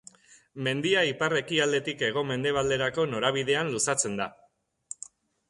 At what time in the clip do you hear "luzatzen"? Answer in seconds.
3.77-4.19